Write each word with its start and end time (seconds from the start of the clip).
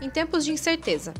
em 0.00 0.08
tempos 0.08 0.44
de 0.44 0.52
incerteza. 0.52 1.12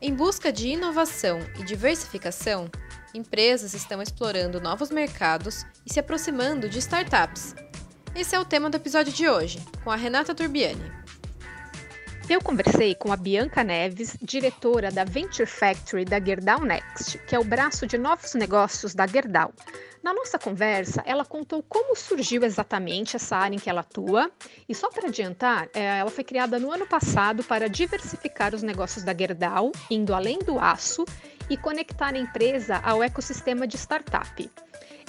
Em 0.00 0.14
busca 0.14 0.52
de 0.52 0.68
inovação 0.68 1.40
e 1.58 1.64
diversificação, 1.64 2.70
empresas 3.12 3.74
estão 3.74 4.00
explorando 4.00 4.60
novos 4.60 4.90
mercados 4.90 5.66
e 5.84 5.92
se 5.92 5.98
aproximando 5.98 6.68
de 6.68 6.78
startups. 6.78 7.54
Esse 8.14 8.34
é 8.34 8.38
o 8.38 8.44
tema 8.44 8.70
do 8.70 8.76
episódio 8.76 9.12
de 9.12 9.28
hoje, 9.28 9.60
com 9.82 9.90
a 9.90 9.96
Renata 9.96 10.34
Turbiani. 10.34 10.90
Eu 12.30 12.42
conversei 12.42 12.94
com 12.94 13.10
a 13.10 13.16
Bianca 13.16 13.64
Neves, 13.64 14.14
diretora 14.20 14.90
da 14.90 15.02
Venture 15.02 15.46
Factory 15.46 16.04
da 16.04 16.20
Gerdau 16.20 16.60
Next, 16.60 17.16
que 17.26 17.34
é 17.34 17.38
o 17.38 17.44
braço 17.44 17.86
de 17.86 17.96
novos 17.96 18.34
negócios 18.34 18.94
da 18.94 19.06
Gerdau. 19.06 19.50
Na 20.02 20.12
nossa 20.12 20.38
conversa, 20.38 21.02
ela 21.06 21.24
contou 21.24 21.62
como 21.62 21.96
surgiu 21.96 22.44
exatamente 22.44 23.16
essa 23.16 23.34
área 23.34 23.56
em 23.56 23.58
que 23.58 23.70
ela 23.70 23.80
atua. 23.80 24.30
E 24.68 24.74
só 24.74 24.90
para 24.90 25.08
adiantar, 25.08 25.70
é, 25.72 26.00
ela 26.00 26.10
foi 26.10 26.22
criada 26.22 26.58
no 26.58 26.70
ano 26.70 26.86
passado 26.86 27.42
para 27.42 27.66
diversificar 27.66 28.54
os 28.54 28.62
negócios 28.62 29.02
da 29.02 29.14
Gerdau, 29.14 29.72
indo 29.90 30.14
além 30.14 30.38
do 30.38 30.58
aço 30.58 31.06
e 31.48 31.56
conectar 31.56 32.14
a 32.14 32.18
empresa 32.18 32.76
ao 32.84 33.02
ecossistema 33.02 33.66
de 33.66 33.78
startup. 33.78 34.50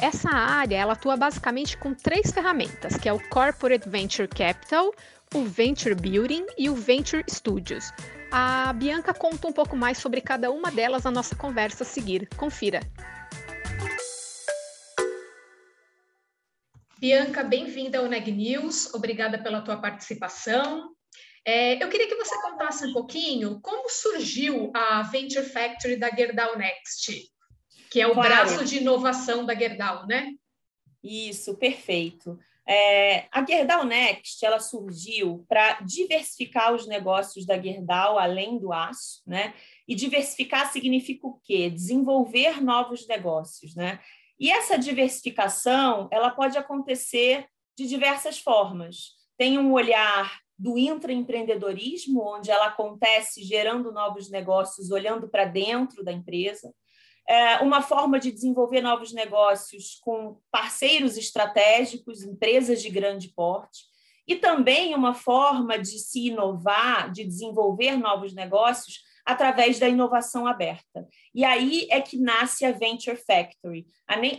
Essa 0.01 0.29
área 0.29 0.77
ela 0.77 0.93
atua 0.93 1.17
basicamente 1.17 1.75
com 1.75 1.93
três 1.93 2.31
ferramentas, 2.31 2.95
que 2.95 3.09
é 3.09 3.11
o 3.11 3.19
Corporate 3.27 3.89
Venture 3.89 4.29
Capital, 4.29 4.93
o 5.35 5.43
Venture 5.43 5.93
Building 5.93 6.45
e 6.57 6.69
o 6.69 6.75
Venture 6.75 7.21
Studios. 7.29 7.91
A 8.31 8.71
Bianca 8.71 9.13
conta 9.13 9.49
um 9.49 9.51
pouco 9.51 9.75
mais 9.75 9.97
sobre 9.97 10.21
cada 10.21 10.49
uma 10.51 10.71
delas 10.71 11.03
na 11.03 11.11
nossa 11.11 11.35
conversa 11.35 11.83
a 11.83 11.85
seguir. 11.85 12.29
Confira. 12.37 12.79
Bianca, 16.97 17.43
bem-vinda 17.43 17.99
ao 17.99 18.07
Neg 18.07 18.31
News. 18.31 18.93
Obrigada 18.93 19.37
pela 19.37 19.61
tua 19.61 19.81
participação. 19.81 20.91
É, 21.43 21.83
eu 21.83 21.89
queria 21.89 22.07
que 22.07 22.15
você 22.15 22.41
contasse 22.41 22.85
um 22.85 22.93
pouquinho 22.93 23.59
como 23.61 23.89
surgiu 23.89 24.71
a 24.73 25.01
Venture 25.01 25.45
Factory 25.45 25.97
da 25.97 26.09
Gerdau 26.09 26.57
Next, 26.57 27.29
que 27.89 27.99
é 27.99 28.07
o 28.07 28.13
claro. 28.13 28.29
braço 28.29 28.65
de 28.65 28.77
inovação 28.77 29.45
da 29.45 29.55
Gerdau, 29.55 30.05
né? 30.05 30.33
Isso, 31.03 31.57
perfeito. 31.57 32.37
É, 32.67 33.27
a 33.31 33.43
Gerdau 33.43 33.83
Next 33.83 34.45
ela 34.45 34.59
surgiu 34.59 35.43
para 35.49 35.79
diversificar 35.81 36.71
os 36.71 36.85
negócios 36.85 37.43
da 37.43 37.59
Gerdau 37.59 38.19
além 38.19 38.59
do 38.59 38.71
aço, 38.71 39.23
né? 39.25 39.55
E 39.87 39.95
diversificar 39.95 40.71
significa 40.71 41.25
o 41.25 41.39
quê? 41.43 41.69
Desenvolver 41.69 42.61
novos 42.61 43.07
negócios, 43.07 43.75
né? 43.75 43.99
E 44.39 44.51
essa 44.51 44.77
diversificação 44.77 46.07
ela 46.11 46.29
pode 46.29 46.57
acontecer 46.57 47.47
de 47.75 47.87
diversas 47.87 48.37
formas. 48.37 49.15
Tem 49.35 49.57
um 49.57 49.73
olhar 49.73 50.39
do 50.57 50.77
intraempreendedorismo, 50.77 52.21
onde 52.21 52.51
ela 52.51 52.67
acontece 52.67 53.41
gerando 53.43 53.91
novos 53.91 54.29
negócios, 54.29 54.91
olhando 54.91 55.27
para 55.27 55.45
dentro 55.45 56.03
da 56.03 56.11
empresa 56.11 56.71
uma 57.61 57.81
forma 57.81 58.19
de 58.19 58.31
desenvolver 58.31 58.81
novos 58.81 59.13
negócios 59.13 59.99
com 60.01 60.39
parceiros 60.51 61.17
estratégicos, 61.17 62.23
empresas 62.23 62.81
de 62.81 62.89
grande 62.89 63.29
porte, 63.29 63.83
e 64.27 64.35
também 64.35 64.93
uma 64.93 65.13
forma 65.13 65.77
de 65.77 65.99
se 65.99 66.27
inovar, 66.27 67.11
de 67.11 67.23
desenvolver 67.23 67.97
novos 67.97 68.33
negócios 68.33 68.99
através 69.25 69.79
da 69.79 69.87
inovação 69.87 70.47
aberta. 70.47 71.07
E 71.33 71.43
aí 71.43 71.87
é 71.91 72.01
que 72.01 72.17
nasce 72.17 72.65
a 72.65 72.71
Venture 72.71 73.17
Factory. 73.17 73.85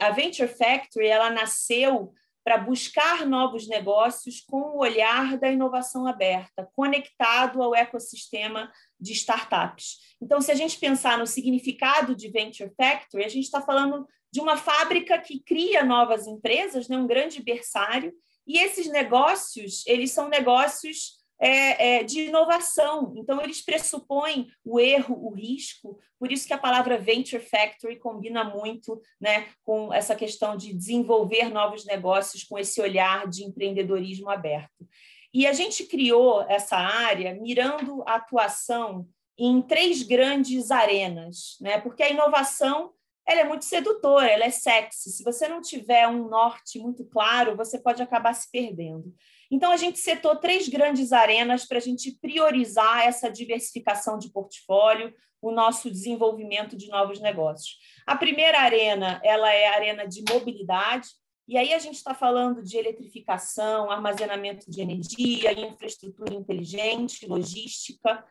A 0.01 0.11
Venture 0.11 0.49
Factory 0.49 1.07
ela 1.07 1.31
nasceu 1.31 2.13
para 2.51 2.59
buscar 2.59 3.25
novos 3.29 3.69
negócios 3.69 4.41
com 4.41 4.61
o 4.61 4.79
olhar 4.79 5.39
da 5.39 5.49
inovação 5.49 6.05
aberta, 6.05 6.69
conectado 6.75 7.63
ao 7.63 7.77
ecossistema 7.77 8.73
de 8.99 9.13
startups. 9.13 9.99
Então, 10.21 10.41
se 10.41 10.51
a 10.51 10.55
gente 10.57 10.77
pensar 10.77 11.17
no 11.17 11.29
significado 11.29 12.13
de 12.13 12.29
Venture 12.29 12.73
Factory, 12.77 13.25
a 13.25 13.29
gente 13.29 13.45
está 13.45 13.63
falando 13.63 14.05
de 14.33 14.41
uma 14.41 14.57
fábrica 14.57 15.17
que 15.21 15.39
cria 15.39 15.85
novas 15.85 16.27
empresas, 16.27 16.89
né, 16.89 16.97
um 16.97 17.07
grande 17.07 17.41
berçário, 17.41 18.13
e 18.45 18.59
esses 18.59 18.89
negócios, 18.89 19.87
eles 19.87 20.11
são 20.11 20.29
negócios 20.29 21.20
é, 21.41 22.01
é, 22.01 22.05
de 22.05 22.27
inovação. 22.27 23.15
Então, 23.17 23.41
eles 23.41 23.63
pressupõem 23.63 24.49
o 24.63 24.79
erro, 24.79 25.17
o 25.27 25.35
risco. 25.35 25.99
Por 26.19 26.31
isso 26.31 26.47
que 26.47 26.53
a 26.53 26.59
palavra 26.59 26.99
venture 26.99 27.43
factory 27.43 27.97
combina 27.97 28.45
muito 28.45 29.01
né, 29.19 29.49
com 29.65 29.93
essa 29.93 30.15
questão 30.15 30.55
de 30.57 30.75
desenvolver 30.75 31.49
novos 31.49 31.87
negócios 31.87 32.45
com 32.45 32.59
esse 32.59 32.81
olhar 32.81 33.27
de 33.27 33.43
empreendedorismo 33.43 34.29
aberto. 34.29 34.87
E 35.33 35.47
a 35.47 35.53
gente 35.53 35.85
criou 35.85 36.43
essa 36.43 36.77
área 36.77 37.35
mirando 37.35 38.03
a 38.07 38.17
atuação 38.17 39.09
em 39.39 39.63
três 39.63 40.03
grandes 40.03 40.71
arenas, 40.71 41.57
né? 41.61 41.81
porque 41.81 42.03
a 42.03 42.11
inovação 42.11 42.93
ela 43.27 43.41
é 43.41 43.45
muito 43.45 43.65
sedutora, 43.65 44.27
ela 44.27 44.45
é 44.45 44.51
sexy. 44.51 45.11
Se 45.11 45.23
você 45.23 45.47
não 45.47 45.63
tiver 45.63 46.07
um 46.09 46.29
norte 46.29 46.79
muito 46.79 47.05
claro, 47.05 47.57
você 47.57 47.79
pode 47.79 48.03
acabar 48.03 48.35
se 48.35 48.51
perdendo. 48.51 49.15
Então, 49.51 49.73
a 49.73 49.77
gente 49.77 49.99
setou 49.99 50.37
três 50.37 50.69
grandes 50.69 51.13
arenas 51.13 51.65
para 51.65 51.79
a 51.79 51.81
gente 51.81 52.17
priorizar 52.21 53.05
essa 53.05 53.29
diversificação 53.29 54.17
de 54.17 54.31
portfólio, 54.31 55.13
o 55.43 55.51
nosso 55.51 55.91
desenvolvimento 55.91 56.77
de 56.77 56.89
novos 56.89 57.19
negócios. 57.21 57.79
A 58.07 58.15
primeira 58.15 58.61
arena 58.61 59.21
ela 59.25 59.53
é 59.53 59.69
a 59.69 59.75
arena 59.75 60.07
de 60.07 60.23
mobilidade, 60.31 61.09
e 61.49 61.59
aí 61.59 61.75
a 61.75 61.79
gente 61.81 61.97
está 61.97 62.15
falando 62.15 62.63
de 62.63 62.77
eletrificação, 62.77 63.91
armazenamento 63.91 64.71
de 64.71 64.81
energia, 64.81 65.53
infraestrutura 65.53 66.33
inteligente, 66.33 67.27
logística. 67.27 68.25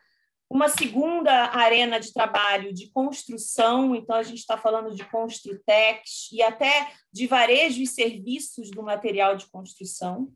Uma 0.50 0.70
segunda 0.70 1.50
arena 1.54 2.00
de 2.00 2.14
trabalho 2.14 2.74
de 2.74 2.90
construção, 2.92 3.94
então 3.94 4.16
a 4.16 4.24
gente 4.24 4.40
está 4.40 4.58
falando 4.58 4.96
de 4.96 5.04
Construtex 5.04 6.30
e 6.32 6.42
até 6.42 6.94
de 7.12 7.28
varejo 7.28 7.82
e 7.82 7.88
serviços 7.88 8.72
do 8.72 8.82
material 8.82 9.36
de 9.36 9.48
construção 9.48 10.32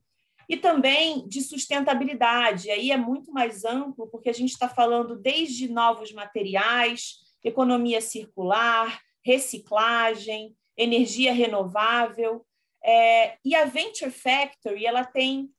e 0.48 0.58
também 0.58 1.28
de 1.28 1.42
sustentabilidade. 1.42 2.70
Aí 2.70 2.92
é 2.92 2.98
muito 2.98 3.31
mais 3.31 3.64
amplo, 3.66 4.08
porque 4.08 4.30
a 4.30 4.34
gente 4.34 4.52
está 4.52 4.68
falando 4.68 5.16
desde 5.16 5.72
novos 5.72 6.12
materiais, 6.12 7.18
economia 7.44 8.02
circular, 8.02 9.00
reciclagem, 9.26 10.56
energia 10.78 11.34
renovável. 11.34 12.46
É, 12.84 13.38
e 13.44 13.56
a 13.56 13.66
Venture 13.66 14.12
Factory 14.12 14.86
ela 14.86 15.06
tem 15.06 15.50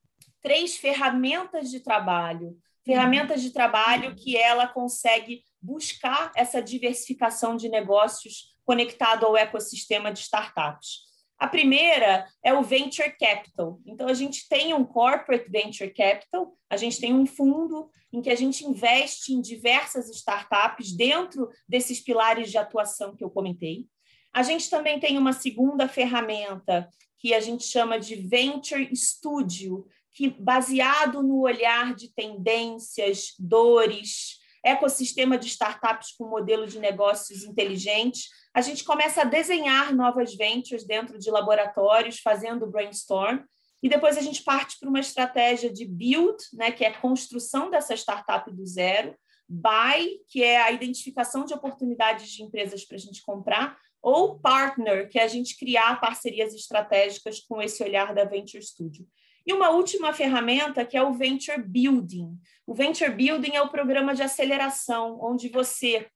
três 0.43 0.77
ferramentas 0.77 1.71
de 1.71 1.81
trabalho, 1.81 2.57
ferramentas 2.85 3.41
de 3.41 3.51
trabalho 3.51 4.15
que 4.15 4.37
ela 4.37 4.69
consegue 4.69 5.43
buscar 5.61 6.31
essa 6.37 6.61
diversificação 6.61 7.57
de 7.57 7.71
negócios 7.71 8.55
conectado 8.65 9.25
ao 9.25 9.37
ecossistema 9.37 10.13
de 10.13 10.21
startups. 10.21 11.14
A 11.45 11.47
primeira 11.47 12.27
é 12.43 12.55
o 12.55 12.63
Venture 12.63 13.15
Capital. 13.21 13.79
Então, 13.85 14.09
a 14.09 14.15
gente 14.15 14.49
tem 14.49 14.73
um 14.73 14.83
Corporate 14.83 15.51
Venture 15.51 15.93
Capital, 15.93 16.57
a 16.71 16.77
gente 16.79 16.99
tem 16.99 17.13
um 17.13 17.27
fundo 17.27 17.91
em 18.11 18.23
que 18.23 18.31
a 18.31 18.35
gente 18.35 18.65
investe 18.65 19.35
em 19.35 19.43
diversas 19.43 20.09
startups 20.09 20.97
dentro 20.97 21.51
desses 21.69 22.01
pilares 22.01 22.51
de 22.51 22.57
atuação 22.57 23.15
que 23.15 23.23
eu 23.23 23.29
comentei. 23.29 23.85
A 24.33 24.43
gente 24.43 24.71
também 24.71 24.99
tem 24.99 25.19
uma 25.19 25.35
segunda 25.35 25.87
ferramenta 25.87 26.89
que 27.19 27.35
a 27.35 27.41
gente 27.41 27.65
chama 27.65 28.01
de 28.01 28.15
Venture 28.15 28.89
Studio, 28.97 29.87
que 30.15 30.31
baseado 30.31 31.23
no 31.23 31.41
olhar 31.41 31.95
de 31.95 32.09
tendências, 32.15 33.35
dores, 33.39 34.39
ecossistema 34.65 35.37
de 35.37 35.49
startups 35.49 36.13
com 36.17 36.27
modelo 36.27 36.67
de 36.67 36.79
negócios 36.79 37.45
inteligentes, 37.45 38.31
a 38.55 38.61
gente 38.61 38.85
começa 38.85 39.23
a 39.23 39.25
desenhar 39.25 39.93
novas 39.93 40.35
ventures 40.37 40.87
dentro 40.87 41.19
de 41.19 41.29
laboratórios, 41.29 42.21
fazendo 42.21 42.71
brainstorm, 42.71 43.41
e 43.83 43.89
depois 43.89 44.17
a 44.17 44.23
gente 44.23 44.45
parte 44.45 44.79
para 44.79 44.89
uma 44.89 45.01
estratégia 45.01 45.71
de 45.71 45.85
build, 45.85 46.37
né, 46.53 46.71
que 46.71 46.85
é 46.85 46.89
a 46.89 47.01
construção 47.01 47.69
dessa 47.69 47.95
startup 47.95 48.51
do 48.51 48.65
zero, 48.65 49.15
buy, 49.49 50.21
que 50.29 50.43
é 50.43 50.63
a 50.63 50.71
identificação 50.71 51.45
de 51.45 51.53
oportunidades 51.53 52.31
de 52.31 52.43
empresas 52.43 52.85
para 52.85 52.97
a 52.97 53.01
gente 53.01 53.23
comprar, 53.23 53.77
ou 54.01 54.39
partner, 54.39 55.09
que 55.09 55.19
é 55.19 55.25
a 55.25 55.29
gente 55.29 55.59
criar 55.59 56.01
parcerias 56.01 56.55
estratégicas 56.55 57.41
com 57.41 57.61
esse 57.61 57.83
olhar 57.83 58.15
da 58.15 58.25
Venture 58.25 58.63
Studio. 58.63 59.07
E 59.47 59.53
uma 59.53 59.71
última 59.71 60.13
ferramenta 60.13 60.85
que 60.85 60.97
é 60.97 61.03
o 61.03 61.13
Venture 61.13 61.63
Building. 61.63 62.39
O 62.67 62.73
Venture 62.73 63.11
Building 63.11 63.57
é 63.57 63.63
o 63.63 63.69
programa 63.69 64.15
de 64.15 64.23
aceleração, 64.23 65.19
onde 65.21 65.49
você 65.49 66.07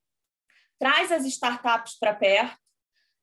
traz 0.78 1.10
as 1.12 1.24
startups 1.24 1.98
para 1.98 2.14
perto, 2.14 2.56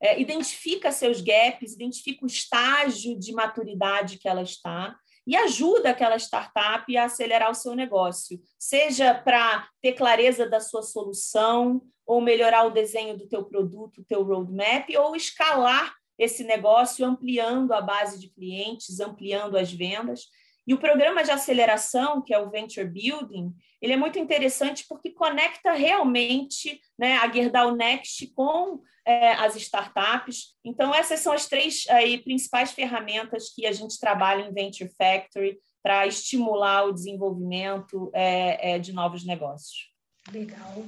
é, 0.00 0.20
identifica 0.20 0.92
seus 0.92 1.20
gaps, 1.20 1.72
identifica 1.72 2.24
o 2.24 2.28
estágio 2.28 3.18
de 3.18 3.32
maturidade 3.32 4.18
que 4.18 4.28
ela 4.28 4.42
está 4.42 4.94
e 5.26 5.34
ajuda 5.34 5.90
aquela 5.90 6.16
startup 6.16 6.96
a 6.96 7.04
acelerar 7.04 7.50
o 7.50 7.54
seu 7.54 7.74
negócio, 7.74 8.40
seja 8.58 9.14
para 9.14 9.68
ter 9.82 9.94
clareza 9.94 10.48
da 10.48 10.60
sua 10.60 10.82
solução, 10.82 11.82
ou 12.06 12.20
melhorar 12.20 12.64
o 12.64 12.70
desenho 12.70 13.18
do 13.18 13.26
teu 13.26 13.44
produto, 13.44 14.04
teu 14.04 14.22
roadmap, 14.22 14.88
ou 14.96 15.16
escalar 15.16 15.92
esse 16.16 16.44
negócio 16.44 17.04
ampliando 17.04 17.72
a 17.72 17.80
base 17.80 18.18
de 18.20 18.30
clientes, 18.30 19.00
ampliando 19.00 19.58
as 19.58 19.72
vendas. 19.72 20.26
E 20.66 20.74
o 20.74 20.78
programa 20.78 21.22
de 21.22 21.30
aceleração, 21.30 22.20
que 22.20 22.34
é 22.34 22.38
o 22.38 22.50
Venture 22.50 22.88
Building, 22.88 23.54
ele 23.80 23.92
é 23.92 23.96
muito 23.96 24.18
interessante 24.18 24.84
porque 24.88 25.10
conecta 25.10 25.72
realmente 25.72 26.80
né, 26.98 27.18
a 27.18 27.30
Gerdau 27.30 27.76
Next 27.76 28.26
com 28.34 28.80
é, 29.06 29.32
as 29.34 29.54
startups. 29.54 30.56
Então, 30.64 30.92
essas 30.92 31.20
são 31.20 31.32
as 31.32 31.46
três 31.46 31.86
aí, 31.88 32.18
principais 32.18 32.72
ferramentas 32.72 33.50
que 33.54 33.64
a 33.64 33.72
gente 33.72 34.00
trabalha 34.00 34.42
em 34.42 34.52
Venture 34.52 34.90
Factory 34.98 35.58
para 35.80 36.04
estimular 36.04 36.86
o 36.86 36.92
desenvolvimento 36.92 38.10
é, 38.12 38.72
é, 38.72 38.78
de 38.78 38.92
novos 38.92 39.24
negócios. 39.24 39.88
Legal. 40.32 40.84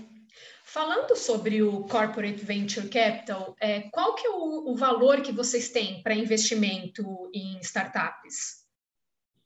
Falando 0.64 1.16
sobre 1.16 1.62
o 1.62 1.84
Corporate 1.84 2.44
Venture 2.44 2.88
Capital, 2.88 3.54
é, 3.60 3.82
qual 3.92 4.16
que 4.16 4.26
é 4.26 4.30
o, 4.30 4.72
o 4.72 4.74
valor 4.74 5.22
que 5.22 5.30
vocês 5.30 5.70
têm 5.70 6.02
para 6.02 6.14
investimento 6.14 7.30
em 7.32 7.58
startups? 7.60 8.67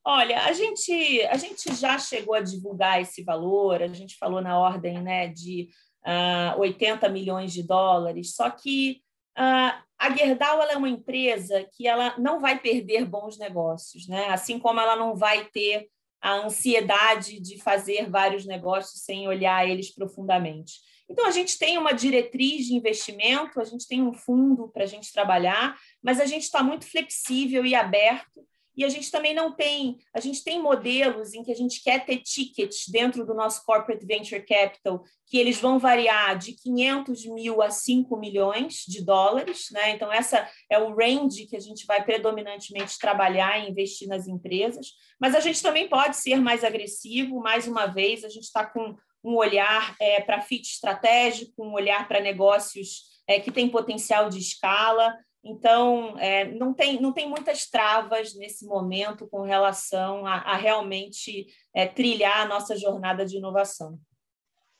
Olha, 0.04 0.42
a 0.44 0.52
gente, 0.52 1.22
a 1.26 1.36
gente 1.36 1.74
já 1.74 1.96
chegou 1.96 2.34
a 2.34 2.40
divulgar 2.40 3.00
esse 3.00 3.22
valor, 3.22 3.82
a 3.82 3.86
gente 3.86 4.16
falou 4.16 4.40
na 4.40 4.58
ordem 4.58 5.00
né, 5.00 5.28
de 5.28 5.68
uh, 6.04 6.54
ah, 6.54 6.56
80 6.58 7.08
milhões 7.08 7.52
de 7.52 7.62
dólares, 7.62 8.34
só 8.34 8.50
que 8.50 9.00
uh, 9.38 9.80
a 9.96 10.16
Gerdau 10.16 10.60
é 10.64 10.76
uma 10.76 10.88
empresa 10.88 11.64
que 11.76 11.86
ela 11.86 12.18
não 12.18 12.40
vai 12.40 12.58
perder 12.58 13.04
bons 13.04 13.38
negócios, 13.38 14.08
né? 14.08 14.26
assim 14.30 14.58
como 14.58 14.80
ela 14.80 14.96
não 14.96 15.14
vai 15.14 15.44
ter 15.44 15.88
a 16.20 16.34
ansiedade 16.34 17.40
de 17.40 17.62
fazer 17.62 18.10
vários 18.10 18.44
negócios 18.44 19.04
sem 19.04 19.28
olhar 19.28 19.68
eles 19.68 19.94
profundamente. 19.94 20.74
Então, 21.08 21.26
a 21.26 21.30
gente 21.30 21.58
tem 21.58 21.78
uma 21.78 21.92
diretriz 21.92 22.66
de 22.66 22.74
investimento, 22.74 23.60
a 23.60 23.64
gente 23.64 23.86
tem 23.86 24.02
um 24.02 24.12
fundo 24.12 24.68
para 24.68 24.84
a 24.84 24.86
gente 24.86 25.12
trabalhar, 25.12 25.76
mas 26.02 26.18
a 26.18 26.24
gente 26.24 26.44
está 26.44 26.62
muito 26.62 26.86
flexível 26.86 27.66
e 27.66 27.74
aberto 27.74 28.44
e 28.76 28.84
a 28.84 28.88
gente 28.88 29.10
também 29.10 29.34
não 29.34 29.52
tem, 29.52 29.98
a 30.14 30.20
gente 30.20 30.42
tem 30.42 30.60
modelos 30.60 31.34
em 31.34 31.42
que 31.42 31.52
a 31.52 31.54
gente 31.54 31.82
quer 31.82 32.04
ter 32.04 32.18
tickets 32.18 32.88
dentro 32.88 33.26
do 33.26 33.34
nosso 33.34 33.64
Corporate 33.64 34.04
Venture 34.06 34.44
Capital, 34.44 35.02
que 35.26 35.38
eles 35.38 35.60
vão 35.60 35.78
variar 35.78 36.36
de 36.38 36.52
500 36.52 37.26
mil 37.26 37.62
a 37.62 37.70
5 37.70 38.16
milhões 38.16 38.84
de 38.86 39.04
dólares, 39.04 39.68
né? 39.70 39.90
Então, 39.90 40.12
essa 40.12 40.48
é 40.70 40.78
o 40.78 40.94
range 40.94 41.46
que 41.46 41.56
a 41.56 41.60
gente 41.60 41.86
vai 41.86 42.04
predominantemente 42.04 42.98
trabalhar 42.98 43.58
e 43.58 43.70
investir 43.70 44.08
nas 44.08 44.26
empresas, 44.26 44.92
mas 45.20 45.34
a 45.34 45.40
gente 45.40 45.62
também 45.62 45.88
pode 45.88 46.16
ser 46.16 46.36
mais 46.36 46.64
agressivo, 46.64 47.40
mais 47.40 47.66
uma 47.66 47.86
vez, 47.86 48.24
a 48.24 48.28
gente 48.28 48.44
está 48.44 48.64
com 48.64 48.96
um 49.24 49.36
olhar 49.36 49.94
é, 50.00 50.20
para 50.20 50.40
fit 50.40 50.68
estratégico, 50.68 51.64
um 51.64 51.72
olhar 51.72 52.08
para 52.08 52.20
negócios 52.20 53.12
é, 53.26 53.38
que 53.38 53.52
têm 53.52 53.68
potencial 53.68 54.28
de 54.28 54.38
escala. 54.38 55.16
Então, 55.44 56.16
é, 56.18 56.44
não, 56.44 56.72
tem, 56.72 57.00
não 57.00 57.12
tem 57.12 57.28
muitas 57.28 57.66
travas 57.66 58.34
nesse 58.34 58.64
momento 58.64 59.26
com 59.26 59.42
relação 59.42 60.24
a, 60.24 60.36
a 60.36 60.56
realmente 60.56 61.46
é, 61.74 61.86
trilhar 61.86 62.42
a 62.42 62.48
nossa 62.48 62.76
jornada 62.76 63.26
de 63.26 63.38
inovação. 63.38 63.98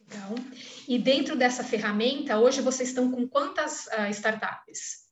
Legal. 0.01 0.35
E 0.87 0.99
dentro 0.99 1.37
dessa 1.37 1.65
ferramenta, 1.65 2.39
hoje 2.39 2.61
vocês 2.61 2.91
estão 2.91 3.11
com 3.11 3.27
quantas 3.27 3.87
uh, 3.87 4.11
startups? 4.11 5.03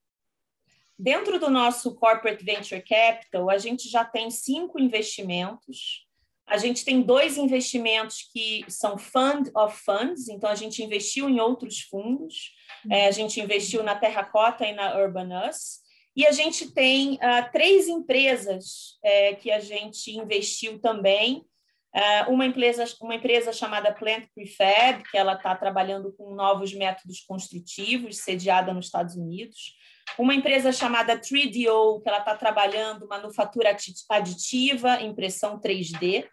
Dentro 0.98 1.38
do 1.40 1.48
nosso 1.48 1.94
Corporate 1.94 2.44
Venture 2.44 2.82
Capital, 2.82 3.48
a 3.48 3.56
gente 3.56 3.88
já 3.88 4.04
tem 4.04 4.30
cinco 4.30 4.78
investimentos. 4.78 6.06
A 6.50 6.56
gente 6.56 6.84
tem 6.84 7.00
dois 7.00 7.36
investimentos 7.36 8.28
que 8.32 8.64
são 8.68 8.98
Fund 8.98 9.48
of 9.54 9.80
Funds, 9.84 10.28
então 10.28 10.50
a 10.50 10.56
gente 10.56 10.82
investiu 10.82 11.28
em 11.28 11.38
outros 11.38 11.82
fundos. 11.82 12.50
É, 12.90 13.06
a 13.06 13.10
gente 13.12 13.40
investiu 13.40 13.84
na 13.84 13.94
Terracota 13.94 14.66
e 14.66 14.72
na 14.72 14.98
Urban 14.98 15.48
Us. 15.48 15.78
E 16.16 16.26
a 16.26 16.32
gente 16.32 16.72
tem 16.72 17.14
uh, 17.14 17.52
três 17.52 17.86
empresas 17.86 18.98
é, 19.04 19.34
que 19.34 19.48
a 19.50 19.60
gente 19.60 20.10
investiu 20.10 20.80
também. 20.80 21.44
Uh, 21.94 22.32
uma, 22.32 22.44
empresa, 22.44 22.84
uma 23.00 23.14
empresa 23.14 23.52
chamada 23.52 23.94
Plant 23.94 24.26
Prefab, 24.34 25.04
que 25.08 25.16
ela 25.16 25.34
está 25.34 25.54
trabalhando 25.54 26.12
com 26.12 26.34
novos 26.34 26.74
métodos 26.74 27.20
construtivos, 27.20 28.18
sediada 28.18 28.74
nos 28.74 28.86
Estados 28.86 29.14
Unidos. 29.14 29.76
Uma 30.18 30.34
empresa 30.34 30.72
chamada 30.72 31.16
3DO, 31.16 32.02
que 32.02 32.08
ela 32.08 32.18
está 32.18 32.34
trabalhando 32.34 33.06
manufatura 33.06 33.70
aditiva, 34.10 35.00
impressão 35.00 35.60
3D. 35.60 36.26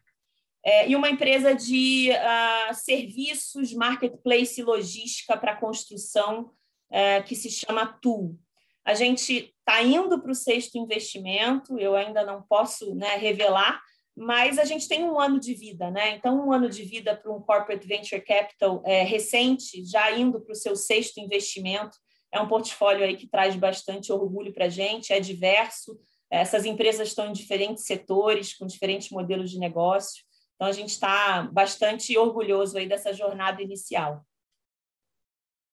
É, 0.68 0.90
e 0.90 0.98
uma 0.98 1.10
empresa 1.10 1.56
de 1.56 2.10
uh, 2.12 2.74
serviços, 2.74 3.74
marketplace 3.74 4.60
e 4.60 4.64
logística 4.66 5.38
para 5.38 5.56
construção, 5.56 6.52
uh, 6.92 7.24
que 7.26 7.38
se 7.38 7.50
chama 7.50 7.98
TUL. 8.02 8.38
A 8.84 8.94
gente 8.94 9.56
está 9.60 9.82
indo 9.82 10.22
para 10.22 10.30
o 10.30 10.36
sexto 10.36 10.78
investimento, 10.78 11.80
eu 11.80 11.96
ainda 11.96 12.26
não 12.26 12.42
posso 12.42 12.94
né, 12.96 13.16
revelar, 13.16 13.82
mas 14.14 14.60
a 14.60 14.66
gente 14.66 14.90
tem 14.90 15.06
um 15.06 15.18
ano 15.18 15.40
de 15.40 15.54
vida, 15.54 15.90
né? 15.90 16.16
Então, 16.16 16.46
um 16.46 16.52
ano 16.52 16.70
de 16.70 16.84
vida 16.84 17.16
para 17.16 17.32
um 17.32 17.40
corporate 17.40 17.88
venture 17.88 18.20
capital 18.20 18.84
é, 18.86 19.04
recente, 19.04 19.86
já 19.86 20.12
indo 20.12 20.42
para 20.42 20.52
o 20.52 20.56
seu 20.56 20.76
sexto 20.76 21.20
investimento, 21.20 21.96
é 22.30 22.42
um 22.42 22.48
portfólio 22.48 23.06
aí 23.06 23.16
que 23.16 23.30
traz 23.30 23.56
bastante 23.56 24.12
orgulho 24.12 24.54
para 24.54 24.66
a 24.66 24.70
gente, 24.70 25.14
é 25.14 25.20
diverso. 25.22 25.98
Essas 26.30 26.66
empresas 26.66 27.08
estão 27.08 27.30
em 27.30 27.32
diferentes 27.34 27.86
setores, 27.86 28.54
com 28.54 28.68
diferentes 28.68 29.10
modelos 29.12 29.50
de 29.50 29.60
negócio. 29.60 30.27
Então, 30.58 30.68
a 30.68 30.72
gente 30.72 30.90
está 30.90 31.44
bastante 31.44 32.18
orgulhoso 32.18 32.78
aí 32.78 32.90
dessa 32.90 33.14
jornada 33.14 33.62
inicial. 33.62 34.26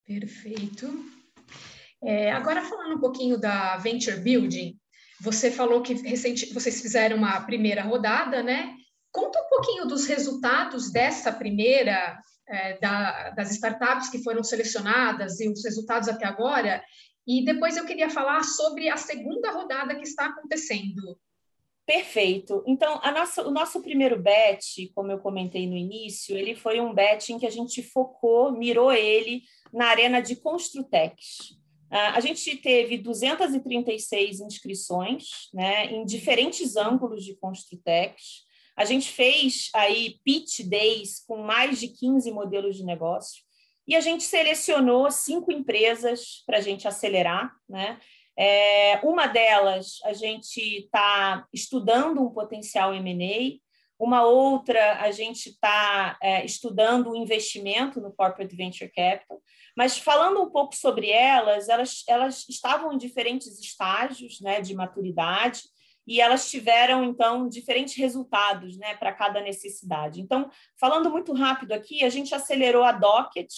Perfeito. 0.07 0.87
É, 2.03 2.31
agora, 2.31 2.63
falando 2.63 2.97
um 2.97 3.01
pouquinho 3.01 3.41
da 3.41 3.79
Venture 3.79 4.21
Building, 4.21 4.79
você 5.19 5.51
falou 5.51 5.81
que 5.81 5.95
recente, 5.95 6.53
vocês 6.53 6.83
fizeram 6.83 7.17
uma 7.17 7.41
primeira 7.41 7.83
rodada, 7.83 8.43
né? 8.43 8.75
Conta 9.11 9.41
um 9.41 9.49
pouquinho 9.49 9.87
dos 9.87 10.07
resultados 10.07 10.93
dessa 10.93 11.33
primeira, 11.33 12.21
é, 12.47 12.79
da, 12.79 13.31
das 13.31 13.53
startups 13.53 14.11
que 14.11 14.23
foram 14.23 14.45
selecionadas 14.45 15.41
e 15.41 15.49
os 15.49 15.65
resultados 15.65 16.11
até 16.11 16.27
agora. 16.27 16.85
E 17.27 17.43
depois 17.43 17.79
eu 17.79 17.87
queria 17.87 18.11
falar 18.11 18.43
sobre 18.43 18.91
a 18.91 18.99
segunda 18.99 19.51
rodada 19.51 19.95
que 19.95 20.03
está 20.03 20.27
acontecendo. 20.27 21.19
Perfeito. 21.87 22.63
Então, 22.67 23.01
nossa, 23.13 23.47
o 23.47 23.51
nosso 23.51 23.83
primeiro 23.83 24.19
bet, 24.19 24.91
como 24.95 25.13
eu 25.13 25.19
comentei 25.19 25.67
no 25.67 25.77
início, 25.77 26.37
ele 26.37 26.55
foi 26.55 26.81
um 26.81 26.95
bet 26.95 27.31
em 27.31 27.39
que 27.39 27.47
a 27.47 27.51
gente 27.51 27.83
focou, 27.83 28.53
mirou 28.53 28.91
ele 28.93 29.43
na 29.73 29.87
arena 29.87 30.21
de 30.21 30.37
Construtex. 30.37 31.51
Uh, 31.93 32.15
a 32.15 32.21
gente 32.21 32.57
teve 32.57 32.97
236 32.97 34.41
inscrições 34.41 35.51
né, 35.53 35.93
em 35.93 36.05
diferentes 36.07 36.75
ângulos 36.77 37.23
de 37.23 37.37
Construtex. 37.37 38.45
A 38.77 38.85
gente 38.85 39.11
fez 39.11 39.69
aí 39.75 40.17
pitch 40.25 40.61
days 40.61 41.23
com 41.27 41.37
mais 41.37 41.79
de 41.79 41.89
15 41.89 42.33
modelos 42.33 42.77
de 42.77 42.85
negócio 42.85 43.45
e 43.87 43.95
a 43.95 44.01
gente 44.01 44.25
selecionou 44.25 45.11
cinco 45.11 45.53
empresas 45.53 46.43
para 46.47 46.59
a 46.59 46.61
gente 46.61 46.89
acelerar, 46.89 47.53
né? 47.69 48.01
É, 48.37 48.99
uma 49.03 49.27
delas, 49.27 49.99
a 50.05 50.13
gente 50.13 50.59
está 50.61 51.47
estudando 51.53 52.23
um 52.23 52.31
potencial 52.31 52.95
M&A, 52.95 53.63
uma 53.99 54.25
outra, 54.25 55.01
a 55.01 55.11
gente 55.11 55.51
está 55.51 56.19
é, 56.21 56.45
estudando 56.45 57.11
o 57.11 57.17
investimento 57.17 58.01
no 58.01 58.13
Corporate 58.13 58.55
Venture 58.55 58.91
Capital. 58.91 59.41
Mas 59.77 59.99
falando 59.99 60.43
um 60.43 60.51
pouco 60.51 60.75
sobre 60.75 61.11
elas, 61.11 61.69
elas, 61.69 62.03
elas 62.09 62.45
estavam 62.49 62.93
em 62.93 62.99
diferentes 62.99 63.59
estágios 63.59 64.41
né, 64.41 64.61
de 64.61 64.75
maturidade 64.75 65.63
e 66.07 66.21
elas 66.21 66.51
tiveram, 66.51 67.03
então, 67.05 67.49
diferentes 67.49 67.97
resultados 67.97 68.77
né, 68.77 68.95
para 68.97 69.13
cada 69.13 69.41
necessidade. 69.41 70.21
Então, 70.21 70.51
falando 70.79 71.11
muito 71.11 71.33
rápido 71.33 71.73
aqui, 71.73 72.05
a 72.05 72.11
gente 72.11 72.35
acelerou 72.35 72.85
a 72.85 72.93
Docket, 72.93 73.53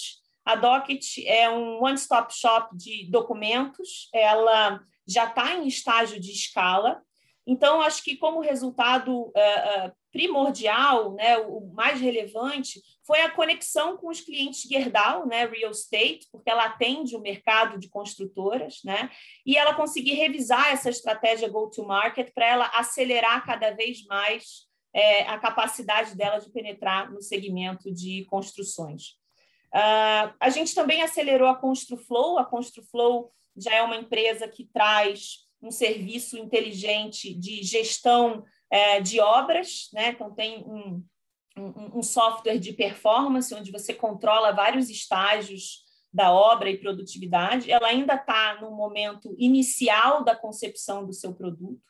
a 0.46 0.54
Docket 0.54 1.18
é 1.26 1.50
um 1.50 1.82
one-stop 1.82 2.32
shop 2.32 2.76
de 2.76 3.10
documentos, 3.10 4.08
ela 4.14 4.80
já 5.06 5.24
está 5.24 5.56
em 5.56 5.66
estágio 5.66 6.20
de 6.20 6.30
escala. 6.30 7.02
Então, 7.44 7.80
acho 7.80 8.02
que 8.02 8.16
como 8.16 8.40
resultado 8.40 9.12
uh, 9.12 9.28
uh, 9.28 9.92
primordial, 10.12 11.14
né, 11.14 11.36
o 11.38 11.72
mais 11.74 12.00
relevante, 12.00 12.80
foi 13.04 13.20
a 13.22 13.30
conexão 13.30 13.96
com 13.96 14.08
os 14.08 14.20
clientes 14.20 14.62
Gerdau, 14.62 15.26
né, 15.26 15.46
real 15.46 15.72
estate, 15.72 16.28
porque 16.30 16.48
ela 16.48 16.64
atende 16.64 17.16
o 17.16 17.20
mercado 17.20 17.78
de 17.78 17.88
construtoras, 17.88 18.80
né, 18.84 19.10
e 19.44 19.56
ela 19.56 19.74
conseguir 19.74 20.14
revisar 20.14 20.72
essa 20.72 20.90
estratégia 20.90 21.48
go-to-market 21.48 22.32
para 22.32 22.46
ela 22.46 22.66
acelerar 22.74 23.44
cada 23.44 23.72
vez 23.72 24.04
mais 24.06 24.66
é, 24.94 25.22
a 25.22 25.38
capacidade 25.38 26.16
dela 26.16 26.38
de 26.38 26.50
penetrar 26.50 27.12
no 27.12 27.20
segmento 27.20 27.92
de 27.92 28.24
construções. 28.26 29.16
Uh, 29.76 30.32
a 30.40 30.48
gente 30.48 30.74
também 30.74 31.02
acelerou 31.02 31.48
a 31.48 31.54
Construflow, 31.54 32.38
a 32.38 32.46
Construflow 32.46 33.30
já 33.54 33.74
é 33.74 33.82
uma 33.82 33.96
empresa 33.96 34.48
que 34.48 34.64
traz 34.64 35.46
um 35.60 35.70
serviço 35.70 36.38
inteligente 36.38 37.34
de 37.34 37.62
gestão 37.62 38.42
é, 38.70 39.00
de 39.02 39.20
obras, 39.20 39.90
né? 39.92 40.08
então 40.08 40.34
tem 40.34 40.64
um, 40.64 41.04
um, 41.58 41.98
um 41.98 42.02
software 42.02 42.58
de 42.58 42.72
performance 42.72 43.54
onde 43.54 43.70
você 43.70 43.92
controla 43.92 44.52
vários 44.52 44.88
estágios 44.88 45.84
da 46.10 46.32
obra 46.32 46.70
e 46.70 46.78
produtividade. 46.78 47.70
Ela 47.70 47.88
ainda 47.88 48.14
está 48.14 48.58
no 48.62 48.70
momento 48.70 49.34
inicial 49.36 50.24
da 50.24 50.34
concepção 50.34 51.04
do 51.04 51.12
seu 51.12 51.34
produto 51.34 51.82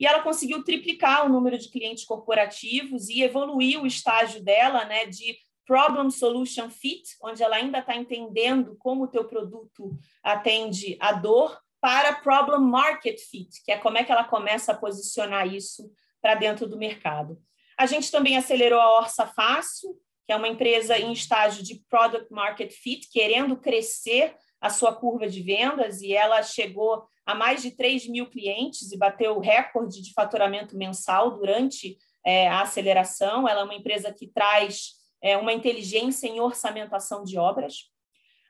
e 0.00 0.06
ela 0.06 0.22
conseguiu 0.22 0.64
triplicar 0.64 1.26
o 1.26 1.28
número 1.28 1.58
de 1.58 1.70
clientes 1.70 2.04
corporativos 2.04 3.10
e 3.10 3.22
evoluir 3.22 3.82
o 3.82 3.86
estágio 3.86 4.42
dela, 4.42 4.86
né, 4.86 5.04
de 5.04 5.36
Problem 5.66 6.10
Solution 6.10 6.70
Fit, 6.70 7.16
onde 7.22 7.42
ela 7.42 7.56
ainda 7.56 7.78
está 7.78 7.96
entendendo 7.96 8.76
como 8.78 9.04
o 9.04 9.08
teu 9.08 9.24
produto 9.24 9.96
atende 10.22 10.96
a 11.00 11.12
dor, 11.12 11.58
para 11.80 12.14
Problem 12.14 12.62
Market 12.62 13.20
Fit, 13.20 13.62
que 13.62 13.70
é 13.70 13.76
como 13.76 13.98
é 13.98 14.04
que 14.04 14.10
ela 14.10 14.24
começa 14.24 14.72
a 14.72 14.76
posicionar 14.76 15.46
isso 15.46 15.92
para 16.22 16.34
dentro 16.34 16.66
do 16.66 16.78
mercado. 16.78 17.38
A 17.76 17.84
gente 17.84 18.10
também 18.10 18.38
acelerou 18.38 18.80
a 18.80 19.00
Orça 19.00 19.26
Fácil, 19.26 19.94
que 20.24 20.32
é 20.32 20.36
uma 20.36 20.48
empresa 20.48 20.98
em 20.98 21.12
estágio 21.12 21.62
de 21.62 21.84
Product 21.90 22.32
Market 22.32 22.72
Fit, 22.72 23.10
querendo 23.10 23.56
crescer 23.58 24.34
a 24.58 24.70
sua 24.70 24.94
curva 24.94 25.28
de 25.28 25.42
vendas, 25.42 26.00
e 26.00 26.14
ela 26.14 26.42
chegou 26.42 27.06
a 27.26 27.34
mais 27.34 27.60
de 27.60 27.70
3 27.72 28.08
mil 28.08 28.30
clientes 28.30 28.90
e 28.90 28.96
bateu 28.96 29.36
o 29.36 29.40
recorde 29.40 30.00
de 30.00 30.12
faturamento 30.14 30.76
mensal 30.78 31.32
durante 31.32 31.98
é, 32.24 32.48
a 32.48 32.62
aceleração. 32.62 33.46
Ela 33.46 33.60
é 33.60 33.64
uma 33.64 33.74
empresa 33.74 34.10
que 34.10 34.26
traz 34.26 35.03
é, 35.24 35.38
uma 35.38 35.54
inteligência 35.54 36.28
em 36.28 36.38
orçamentação 36.38 37.24
de 37.24 37.38
obras. 37.38 37.90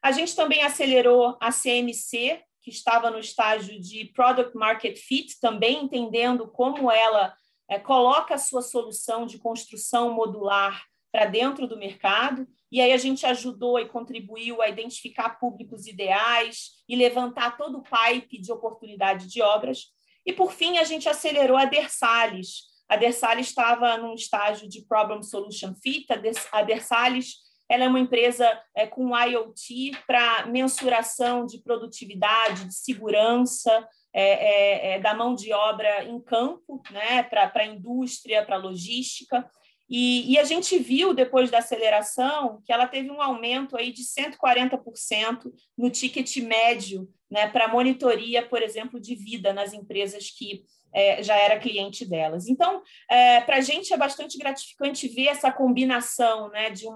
A 0.02 0.10
gente 0.10 0.34
também 0.34 0.64
acelerou 0.64 1.38
a 1.40 1.52
CMC, 1.52 2.42
que 2.60 2.70
estava 2.70 3.12
no 3.12 3.18
estágio 3.20 3.80
de 3.80 4.06
Product 4.06 4.56
Market 4.56 4.98
Fit, 4.98 5.38
também 5.40 5.84
entendendo 5.84 6.48
como 6.48 6.90
ela 6.90 7.32
é, 7.70 7.78
coloca 7.78 8.34
a 8.34 8.38
sua 8.38 8.60
solução 8.60 9.24
de 9.24 9.38
construção 9.38 10.12
modular 10.12 10.84
para 11.12 11.26
dentro 11.26 11.68
do 11.68 11.78
mercado, 11.78 12.44
e 12.72 12.80
aí 12.80 12.92
a 12.92 12.96
gente 12.96 13.24
ajudou 13.24 13.78
e 13.78 13.86
contribuiu 13.86 14.60
a 14.60 14.68
identificar 14.68 15.38
públicos 15.38 15.86
ideais 15.86 16.72
e 16.88 16.96
levantar 16.96 17.56
todo 17.56 17.78
o 17.78 17.82
pipe 17.82 18.40
de 18.40 18.50
oportunidade 18.50 19.28
de 19.28 19.40
obras. 19.40 19.92
E, 20.26 20.32
por 20.32 20.52
fim, 20.52 20.78
a 20.78 20.82
gente 20.82 21.08
acelerou 21.08 21.56
a 21.56 21.66
Dersalis. 21.66 22.73
A 22.94 22.96
Dersalis 22.96 23.48
estava 23.48 23.96
num 23.96 24.14
estágio 24.14 24.68
de 24.68 24.82
Problem 24.82 25.20
Solution 25.20 25.74
Fit. 25.74 26.06
A 26.52 26.62
Dersalis 26.62 27.42
ela 27.68 27.84
é 27.84 27.88
uma 27.88 27.98
empresa 27.98 28.48
é, 28.72 28.86
com 28.86 29.18
IoT 29.18 29.90
para 30.06 30.46
mensuração 30.46 31.44
de 31.44 31.58
produtividade, 31.58 32.66
de 32.66 32.74
segurança 32.74 33.88
é, 34.12 34.22
é, 34.22 34.92
é, 34.92 35.00
da 35.00 35.12
mão 35.12 35.34
de 35.34 35.52
obra 35.52 36.04
em 36.04 36.20
campo, 36.20 36.80
né, 36.92 37.24
para 37.24 37.50
a 37.52 37.66
indústria, 37.66 38.44
para 38.44 38.56
a 38.56 38.60
logística. 38.60 39.44
E, 39.90 40.32
e, 40.32 40.38
a 40.38 40.44
gente 40.44 40.78
viu, 40.78 41.12
depois 41.12 41.50
da 41.50 41.58
aceleração, 41.58 42.62
que 42.64 42.72
ela 42.72 42.86
teve 42.86 43.10
um 43.10 43.20
aumento 43.20 43.76
aí 43.76 43.92
de 43.92 44.02
140% 44.02 45.52
no 45.76 45.90
ticket 45.90 46.36
médio 46.36 47.08
né, 47.28 47.48
para 47.48 47.66
monitoria, 47.66 48.46
por 48.46 48.62
exemplo, 48.62 49.00
de 49.00 49.16
vida 49.16 49.52
nas 49.52 49.72
empresas 49.72 50.30
que 50.30 50.64
é, 50.94 51.22
já 51.22 51.36
era 51.36 51.58
cliente 51.58 52.06
delas. 52.06 52.48
Então, 52.48 52.82
é, 53.10 53.40
para 53.40 53.56
a 53.56 53.60
gente 53.60 53.92
é 53.92 53.96
bastante 53.96 54.38
gratificante 54.38 55.08
ver 55.08 55.26
essa 55.26 55.50
combinação 55.50 56.48
né, 56.50 56.70
de, 56.70 56.86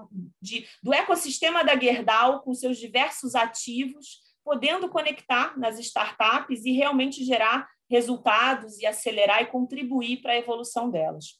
de, 0.41 0.65
do 0.81 0.93
ecossistema 0.93 1.63
da 1.63 1.77
Gerdau 1.77 2.41
com 2.41 2.53
seus 2.53 2.77
diversos 2.77 3.35
ativos, 3.35 4.19
podendo 4.43 4.89
conectar 4.89 5.59
nas 5.59 5.77
startups 5.77 6.65
e 6.65 6.71
realmente 6.71 7.25
gerar 7.25 7.67
resultados 7.89 8.77
e 8.79 8.85
acelerar 8.85 9.41
e 9.41 9.47
contribuir 9.47 10.21
para 10.21 10.33
a 10.33 10.37
evolução 10.37 10.89
delas. 10.89 11.39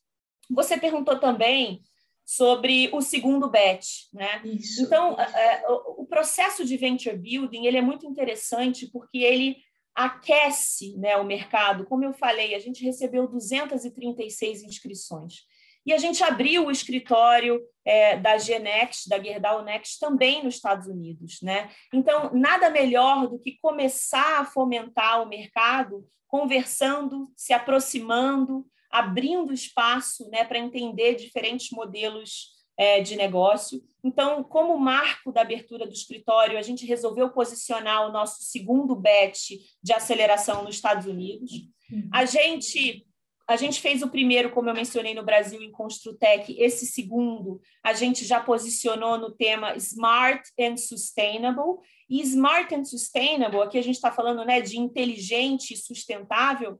Você 0.49 0.77
perguntou 0.77 1.17
também 1.19 1.81
sobre 2.25 2.89
o 2.93 3.01
segundo 3.01 3.49
batch, 3.49 4.07
né? 4.13 4.41
Isso. 4.43 4.83
Então, 4.83 5.19
é, 5.19 5.63
o 5.67 6.05
processo 6.05 6.63
de 6.63 6.77
venture 6.77 7.17
building 7.17 7.65
ele 7.65 7.77
é 7.77 7.81
muito 7.81 8.05
interessante 8.05 8.87
porque 8.91 9.17
ele 9.17 9.57
aquece 9.95 10.97
né, 10.97 11.17
o 11.17 11.25
mercado. 11.25 11.85
Como 11.85 12.03
eu 12.03 12.13
falei, 12.13 12.55
a 12.55 12.59
gente 12.59 12.83
recebeu 12.83 13.27
236 13.27 14.63
inscrições. 14.63 15.47
E 15.85 15.93
a 15.93 15.97
gente 15.97 16.23
abriu 16.23 16.65
o 16.65 16.71
escritório 16.71 17.59
é, 17.83 18.17
da 18.17 18.37
Genext, 18.37 19.09
da 19.09 19.21
Gerdau 19.21 19.63
Next, 19.63 19.99
também 19.99 20.43
nos 20.43 20.55
Estados 20.55 20.87
Unidos. 20.87 21.39
Né? 21.41 21.69
Então, 21.93 22.31
nada 22.33 22.69
melhor 22.69 23.27
do 23.27 23.39
que 23.39 23.57
começar 23.61 24.39
a 24.39 24.45
fomentar 24.45 25.21
o 25.21 25.27
mercado 25.27 26.05
conversando, 26.27 27.31
se 27.35 27.53
aproximando, 27.53 28.65
abrindo 28.91 29.51
espaço 29.51 30.29
né, 30.29 30.43
para 30.43 30.59
entender 30.59 31.15
diferentes 31.15 31.71
modelos 31.71 32.58
é, 32.79 33.01
de 33.01 33.17
negócio. 33.17 33.83
Então, 34.01 34.41
como 34.41 34.79
marco 34.79 35.33
da 35.33 35.41
abertura 35.41 35.85
do 35.85 35.91
escritório, 35.91 36.57
a 36.57 36.61
gente 36.61 36.85
resolveu 36.85 37.29
posicionar 37.29 38.07
o 38.07 38.11
nosso 38.13 38.41
segundo 38.43 38.95
batch 38.95 39.51
de 39.83 39.91
aceleração 39.91 40.63
nos 40.63 40.75
Estados 40.75 41.05
Unidos. 41.05 41.51
Uhum. 41.91 42.09
A 42.13 42.23
gente 42.23 43.05
a 43.45 43.55
gente 43.55 43.81
fez 43.81 44.03
o 44.03 44.07
primeiro, 44.07 44.51
como 44.51 44.69
eu 44.69 44.75
mencionei 44.75 45.15
no 45.15 45.25
Brasil, 45.25 45.59
em 45.59 45.71
Construtec. 45.71 46.55
Esse 46.59 46.85
segundo, 46.85 47.59
a 47.83 47.93
gente 47.93 48.23
já 48.23 48.39
posicionou 48.39 49.17
no 49.17 49.31
tema 49.31 49.75
Smart 49.75 50.43
and 50.59 50.77
Sustainable. 50.77 51.79
E 52.07 52.21
Smart 52.21 52.73
and 52.75 52.85
Sustainable, 52.85 53.61
aqui 53.61 53.79
a 53.79 53.81
gente 53.81 53.95
está 53.95 54.11
falando 54.11 54.45
né, 54.45 54.61
de 54.61 54.77
inteligente 54.77 55.73
e 55.73 55.77
sustentável, 55.77 56.79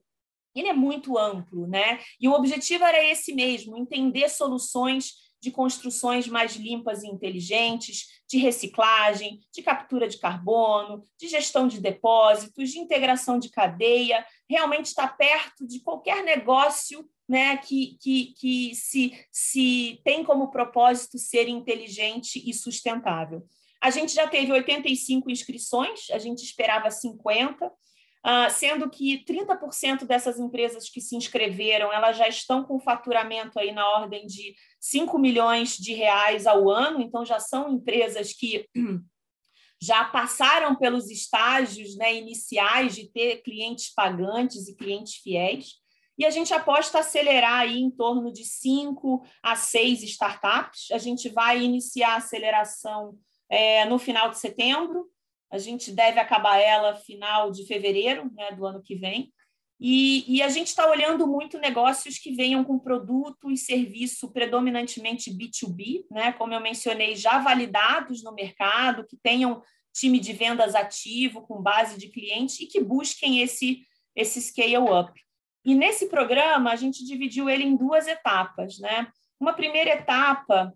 ele 0.53 0.67
é 0.67 0.73
muito 0.73 1.17
amplo, 1.17 1.65
né? 1.65 1.99
E 2.21 2.27
o 2.27 2.33
objetivo 2.33 2.83
era 2.83 3.03
esse 3.03 3.33
mesmo, 3.33 3.75
entender 3.75 4.29
soluções 4.29 5.13
de 5.41 5.51
construções 5.51 6.27
mais 6.27 6.55
limpas 6.55 7.03
e 7.03 7.07
inteligentes, 7.07 8.21
de 8.27 8.37
reciclagem, 8.37 9.39
de 9.53 9.61
captura 9.61 10.07
de 10.07 10.17
carbono, 10.17 11.03
de 11.17 11.27
gestão 11.27 11.67
de 11.67 11.79
depósitos, 11.79 12.69
de 12.69 12.79
integração 12.79 13.39
de 13.39 13.49
cadeia, 13.49 14.25
realmente 14.49 14.87
está 14.87 15.07
perto 15.07 15.65
de 15.65 15.79
qualquer 15.79 16.23
negócio 16.23 17.07
né, 17.27 17.57
que, 17.57 17.97
que, 18.01 18.33
que 18.33 18.75
se, 18.75 19.13
se 19.31 20.01
tem 20.03 20.23
como 20.23 20.51
propósito 20.51 21.17
ser 21.17 21.47
inteligente 21.47 22.41
e 22.43 22.53
sustentável. 22.53 23.45
A 23.81 23.91
gente 23.91 24.13
já 24.13 24.27
teve 24.27 24.51
85 24.51 25.31
inscrições, 25.31 26.09
a 26.11 26.17
gente 26.17 26.43
esperava 26.43 26.91
50, 26.91 27.71
Uh, 28.25 28.51
sendo 28.51 28.89
que 28.89 29.23
30% 29.23 30.05
dessas 30.05 30.39
empresas 30.39 30.89
que 30.89 30.99
se 30.99 31.15
inscreveram, 31.15 31.91
elas 31.93 32.17
já 32.17 32.27
estão 32.27 32.65
com 32.65 32.77
faturamento 32.77 33.57
aí 33.57 33.71
na 33.71 33.87
ordem 33.87 34.25
de 34.27 34.55
5 34.77 35.17
milhões 35.17 35.77
de 35.77 35.93
reais 35.93 36.45
ao 36.45 36.69
ano, 36.69 37.01
então 37.01 37.25
já 37.25 37.39
são 37.39 37.71
empresas 37.71 38.33
que 38.33 38.67
já 39.81 40.03
passaram 40.03 40.75
pelos 40.75 41.09
estágios 41.09 41.95
né, 41.95 42.13
iniciais 42.13 42.93
de 42.93 43.09
ter 43.09 43.41
clientes 43.41 43.93
pagantes 43.93 44.67
e 44.67 44.75
clientes 44.75 45.15
fiéis. 45.15 45.75
E 46.17 46.25
a 46.25 46.29
gente 46.29 46.53
aposta 46.53 46.99
acelerar 46.99 47.61
aí 47.61 47.79
em 47.79 47.89
torno 47.89 48.33
de 48.33 48.43
5 48.43 49.23
a 49.41 49.55
6 49.55 50.03
startups. 50.03 50.91
A 50.91 50.97
gente 50.97 51.29
vai 51.29 51.61
iniciar 51.61 52.15
a 52.15 52.17
aceleração 52.17 53.17
é, 53.49 53.85
no 53.85 53.97
final 53.97 54.29
de 54.29 54.37
setembro, 54.37 55.09
a 55.51 55.57
gente 55.57 55.91
deve 55.91 56.19
acabar 56.19 56.57
ela 56.57 56.95
final 56.95 57.51
de 57.51 57.65
fevereiro 57.65 58.31
né, 58.33 58.51
do 58.51 58.65
ano 58.65 58.81
que 58.81 58.95
vem. 58.95 59.31
E, 59.79 60.25
e 60.27 60.41
a 60.41 60.49
gente 60.49 60.67
está 60.67 60.89
olhando 60.89 61.25
muito 61.25 61.57
negócios 61.57 62.17
que 62.17 62.33
venham 62.33 62.63
com 62.65 62.77
produto 62.77 63.49
e 63.49 63.57
serviço 63.57 64.31
predominantemente 64.31 65.31
B2B, 65.31 66.05
né, 66.11 66.33
como 66.33 66.53
eu 66.53 66.59
mencionei, 66.59 67.15
já 67.15 67.39
validados 67.39 68.21
no 68.21 68.33
mercado, 68.33 69.05
que 69.07 69.17
tenham 69.17 69.61
time 69.93 70.19
de 70.19 70.33
vendas 70.33 70.75
ativo, 70.75 71.41
com 71.41 71.61
base 71.61 71.97
de 71.97 72.09
clientes 72.09 72.59
e 72.59 72.67
que 72.67 72.81
busquem 72.81 73.41
esse, 73.41 73.85
esse 74.15 74.41
scale-up. 74.41 75.11
E 75.65 75.73
nesse 75.73 76.07
programa, 76.07 76.71
a 76.71 76.75
gente 76.75 77.05
dividiu 77.05 77.49
ele 77.49 77.63
em 77.63 77.75
duas 77.75 78.07
etapas. 78.07 78.79
Né? 78.79 79.07
Uma 79.39 79.53
primeira 79.53 79.91
etapa 79.91 80.73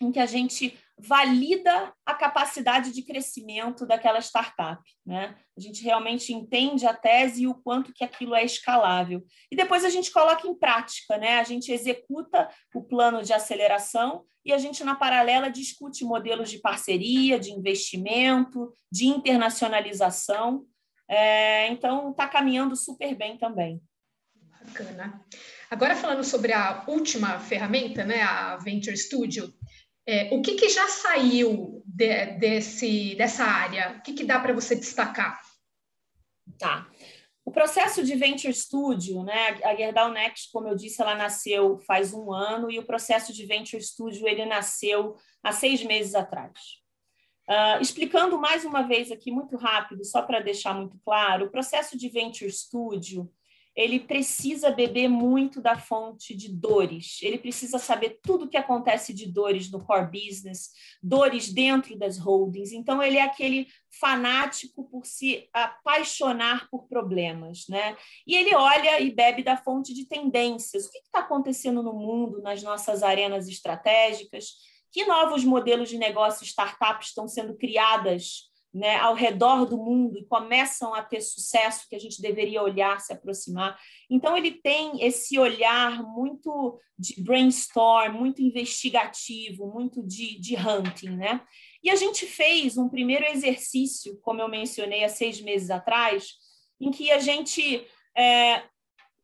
em 0.00 0.12
que 0.12 0.18
a 0.18 0.26
gente 0.26 0.76
valida 1.04 1.92
a 2.06 2.14
capacidade 2.14 2.92
de 2.92 3.02
crescimento 3.02 3.84
daquela 3.84 4.20
startup. 4.20 4.80
Né? 5.04 5.36
A 5.56 5.60
gente 5.60 5.82
realmente 5.82 6.32
entende 6.32 6.86
a 6.86 6.94
tese 6.94 7.42
e 7.42 7.46
o 7.48 7.54
quanto 7.54 7.92
que 7.92 8.04
aquilo 8.04 8.34
é 8.34 8.44
escalável. 8.44 9.24
E 9.50 9.56
depois 9.56 9.84
a 9.84 9.90
gente 9.90 10.12
coloca 10.12 10.46
em 10.46 10.54
prática, 10.54 11.18
né? 11.18 11.40
a 11.40 11.44
gente 11.44 11.72
executa 11.72 12.48
o 12.74 12.82
plano 12.82 13.22
de 13.22 13.32
aceleração 13.32 14.24
e 14.44 14.52
a 14.52 14.58
gente, 14.58 14.82
na 14.82 14.94
paralela, 14.94 15.50
discute 15.50 16.04
modelos 16.04 16.50
de 16.50 16.58
parceria, 16.58 17.38
de 17.38 17.52
investimento, 17.52 18.72
de 18.90 19.06
internacionalização. 19.06 20.64
É, 21.08 21.68
então, 21.68 22.10
está 22.10 22.26
caminhando 22.26 22.74
super 22.74 23.14
bem 23.14 23.36
também. 23.38 23.80
Bacana. 24.64 25.24
Agora, 25.70 25.96
falando 25.96 26.24
sobre 26.24 26.52
a 26.52 26.84
última 26.86 27.38
ferramenta, 27.38 28.04
né, 28.04 28.22
a 28.22 28.56
Venture 28.56 28.96
Studio, 28.96 29.52
é, 30.06 30.34
o 30.34 30.42
que, 30.42 30.54
que, 30.54 30.68
já 30.68 30.88
saiu 30.88 31.82
de, 31.86 32.26
desse, 32.38 33.14
dessa 33.14 33.44
área? 33.44 33.96
O 33.98 34.02
que, 34.02 34.12
que 34.12 34.24
dá 34.24 34.40
para 34.40 34.52
você 34.52 34.74
destacar? 34.74 35.40
Tá. 36.58 36.88
O 37.44 37.50
processo 37.50 38.04
de 38.04 38.14
Venture 38.14 38.54
Studio, 38.54 39.22
né? 39.24 39.58
A 39.64 39.74
Gerdau 39.74 40.10
Next, 40.10 40.50
como 40.52 40.68
eu 40.68 40.76
disse, 40.76 41.00
ela 41.02 41.14
nasceu 41.14 41.78
faz 41.78 42.12
um 42.14 42.32
ano 42.32 42.70
e 42.70 42.78
o 42.78 42.86
processo 42.86 43.32
de 43.32 43.44
Venture 43.44 43.82
Studio 43.82 44.28
ele 44.28 44.44
nasceu 44.44 45.16
há 45.42 45.52
seis 45.52 45.82
meses 45.82 46.14
atrás. 46.14 46.82
Uh, 47.48 47.82
explicando 47.82 48.38
mais 48.38 48.64
uma 48.64 48.82
vez 48.82 49.10
aqui 49.10 49.32
muito 49.32 49.56
rápido, 49.56 50.04
só 50.04 50.22
para 50.22 50.40
deixar 50.40 50.74
muito 50.74 50.96
claro, 51.04 51.46
o 51.46 51.50
processo 51.50 51.98
de 51.98 52.08
Venture 52.08 52.50
Studio 52.50 53.28
ele 53.74 54.00
precisa 54.00 54.70
beber 54.70 55.08
muito 55.08 55.60
da 55.60 55.78
fonte 55.78 56.36
de 56.36 56.48
dores, 56.48 57.18
ele 57.22 57.38
precisa 57.38 57.78
saber 57.78 58.20
tudo 58.22 58.44
o 58.44 58.48
que 58.48 58.56
acontece 58.56 59.14
de 59.14 59.26
dores 59.26 59.70
no 59.70 59.82
core 59.82 60.10
business, 60.10 60.70
dores 61.02 61.52
dentro 61.52 61.96
das 61.98 62.18
holdings. 62.18 62.72
Então, 62.72 63.02
ele 63.02 63.16
é 63.16 63.22
aquele 63.22 63.66
fanático 63.98 64.88
por 64.90 65.06
se 65.06 65.48
apaixonar 65.52 66.68
por 66.70 66.86
problemas, 66.86 67.64
né? 67.68 67.96
E 68.26 68.34
ele 68.36 68.54
olha 68.54 69.00
e 69.00 69.10
bebe 69.10 69.42
da 69.42 69.56
fonte 69.56 69.94
de 69.94 70.06
tendências. 70.06 70.86
O 70.86 70.90
que 70.90 70.98
está 70.98 71.20
acontecendo 71.20 71.82
no 71.82 71.94
mundo, 71.94 72.42
nas 72.42 72.62
nossas 72.62 73.02
arenas 73.02 73.48
estratégicas? 73.48 74.52
Que 74.90 75.06
novos 75.06 75.44
modelos 75.44 75.88
de 75.88 75.96
negócio, 75.96 76.44
startups 76.44 77.08
estão 77.08 77.26
sendo 77.26 77.56
criadas 77.56 78.51
né, 78.72 78.96
ao 78.96 79.14
redor 79.14 79.66
do 79.66 79.76
mundo 79.76 80.16
e 80.16 80.24
começam 80.24 80.94
a 80.94 81.02
ter 81.02 81.20
sucesso 81.20 81.86
que 81.88 81.94
a 81.94 81.98
gente 81.98 82.22
deveria 82.22 82.62
olhar, 82.62 83.00
se 83.00 83.12
aproximar. 83.12 83.78
Então, 84.08 84.36
ele 84.36 84.52
tem 84.52 85.04
esse 85.04 85.38
olhar 85.38 86.02
muito 86.02 86.80
de 86.98 87.22
brainstorm, 87.22 88.14
muito 88.14 88.40
investigativo, 88.40 89.66
muito 89.66 90.02
de, 90.06 90.40
de 90.40 90.56
hunting. 90.56 91.16
Né? 91.16 91.40
E 91.82 91.90
a 91.90 91.96
gente 91.96 92.24
fez 92.24 92.78
um 92.78 92.88
primeiro 92.88 93.26
exercício, 93.26 94.18
como 94.22 94.40
eu 94.40 94.48
mencionei 94.48 95.04
há 95.04 95.08
seis 95.08 95.40
meses 95.40 95.70
atrás, 95.70 96.30
em 96.80 96.90
que 96.90 97.10
a 97.10 97.18
gente 97.18 97.86
é, 98.16 98.62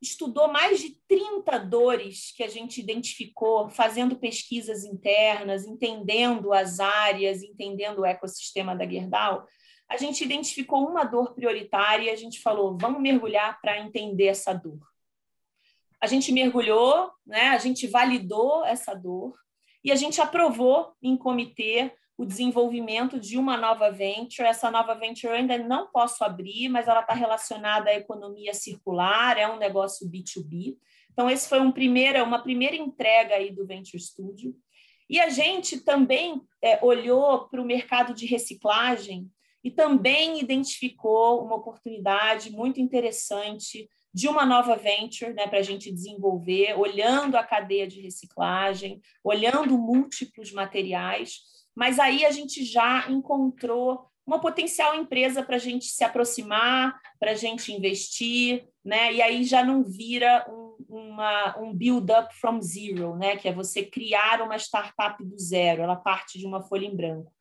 estudou 0.01 0.47
mais 0.47 0.79
de 0.79 0.97
30 1.07 1.57
dores 1.59 2.31
que 2.35 2.43
a 2.43 2.47
gente 2.47 2.79
identificou, 2.79 3.69
fazendo 3.69 4.17
pesquisas 4.17 4.83
internas, 4.83 5.65
entendendo 5.65 6.53
as 6.53 6.79
áreas, 6.79 7.43
entendendo 7.43 7.99
o 7.99 8.05
ecossistema 8.05 8.75
da 8.75 8.87
Gerdau. 8.87 9.45
A 9.89 9.97
gente 9.97 10.23
identificou 10.23 10.87
uma 10.87 11.03
dor 11.03 11.33
prioritária 11.33 12.05
e 12.05 12.09
a 12.09 12.15
gente 12.15 12.41
falou: 12.41 12.77
vamos 12.79 13.01
mergulhar 13.01 13.59
para 13.61 13.79
entender 13.79 14.27
essa 14.27 14.53
dor. 14.53 14.79
A 15.99 16.07
gente 16.07 16.31
mergulhou, 16.31 17.11
né? 17.25 17.49
a 17.49 17.57
gente 17.57 17.85
validou 17.85 18.63
essa 18.65 18.93
dor 18.93 19.37
e 19.83 19.91
a 19.91 19.95
gente 19.95 20.21
aprovou 20.21 20.93
em 21.01 21.17
comitê 21.17 21.93
o 22.19 22.25
desenvolvimento 22.25 23.17
de 23.17 23.37
uma 23.37 23.55
nova 23.55 23.89
venture. 23.89 24.45
Essa 24.45 24.69
nova 24.69 24.93
venture 24.93 25.31
eu 25.31 25.39
ainda 25.39 25.57
não 25.57 25.87
posso 25.89 26.21
abrir, 26.21 26.67
mas 26.67 26.85
ela 26.85 26.99
está 26.99 27.13
relacionada 27.13 27.89
à 27.89 27.95
economia 27.95 28.53
circular, 28.53 29.37
é 29.37 29.47
um 29.47 29.57
negócio 29.57 30.05
B2B. 30.05 30.75
Então, 31.13 31.29
esse 31.29 31.47
foi 31.47 31.61
um 31.61 31.71
uma 32.25 32.43
primeira 32.43 32.75
entrega 32.75 33.35
aí 33.35 33.51
do 33.51 33.65
Venture 33.65 34.03
Studio. 34.03 34.53
E 35.09 35.17
a 35.17 35.29
gente 35.29 35.79
também 35.79 36.41
é, 36.61 36.77
olhou 36.83 37.47
para 37.47 37.61
o 37.61 37.65
mercado 37.65 38.13
de 38.13 38.25
reciclagem 38.25 39.31
e 39.63 39.71
também 39.71 40.41
identificou 40.41 41.41
uma 41.41 41.55
oportunidade 41.55 42.51
muito 42.51 42.81
interessante 42.81 43.89
de 44.13 44.27
uma 44.27 44.45
nova 44.45 44.75
venture 44.75 45.33
né, 45.33 45.47
para 45.47 45.59
a 45.59 45.63
gente 45.63 45.89
desenvolver, 45.89 46.77
olhando 46.77 47.37
a 47.37 47.43
cadeia 47.43 47.87
de 47.87 48.01
reciclagem, 48.01 48.99
olhando 49.23 49.77
múltiplos 49.77 50.51
materiais 50.51 51.58
mas 51.79 51.97
aí 51.97 52.25
a 52.25 52.31
gente 52.31 52.65
já 52.65 53.09
encontrou 53.09 54.05
uma 54.27 54.37
potencial 54.37 54.93
empresa 54.95 55.41
para 55.41 55.55
a 55.55 55.59
gente 55.59 55.85
se 55.85 56.03
aproximar, 56.03 56.99
para 57.17 57.31
a 57.31 57.35
gente 57.35 57.71
investir, 57.71 58.67
né? 58.83 59.13
E 59.13 59.21
aí 59.21 59.45
já 59.45 59.63
não 59.63 59.81
vira 59.81 60.45
um, 60.49 60.75
uma, 60.89 61.57
um 61.57 61.73
build-up 61.73 62.35
from 62.35 62.61
zero, 62.61 63.15
né? 63.15 63.37
Que 63.37 63.47
é 63.47 63.53
você 63.53 63.81
criar 63.81 64.41
uma 64.41 64.57
startup 64.57 65.23
do 65.23 65.39
zero, 65.39 65.81
ela 65.81 65.95
parte 65.95 66.37
de 66.37 66.45
uma 66.45 66.61
folha 66.61 66.85
em 66.85 66.93
branco. 66.93 67.31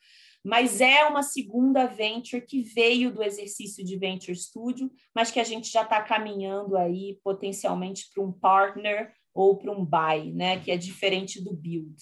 Mas 0.45 0.81
é 0.81 1.05
uma 1.05 1.25
segunda 1.25 1.87
venture 1.87 2.47
que 2.47 2.63
veio 2.63 3.13
do 3.13 3.25
exercício 3.25 3.85
de 3.85 3.99
Venture 3.99 4.37
Studio, 4.37 4.89
mas 5.13 5.33
que 5.33 5.41
a 5.41 5.45
gente 5.45 5.69
já 5.69 5.83
está 5.83 6.01
caminhando 6.01 6.77
aí 6.77 7.19
potencialmente 7.25 8.09
para 8.15 8.23
um 8.23 8.31
partner 8.31 9.13
ou 9.35 9.59
para 9.59 9.73
um 9.73 9.85
buy, 9.85 10.33
né? 10.33 10.61
Que 10.61 10.71
é 10.71 10.77
diferente 10.77 11.43
do 11.43 11.53
build. 11.53 11.97